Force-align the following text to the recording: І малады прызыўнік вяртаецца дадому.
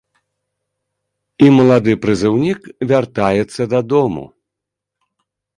І 1.47 1.51
малады 1.57 1.93
прызыўнік 2.05 2.59
вяртаецца 2.93 3.61
дадому. 3.75 4.23